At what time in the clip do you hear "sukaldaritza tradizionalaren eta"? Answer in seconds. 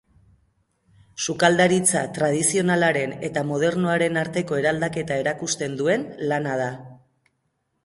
1.27-3.45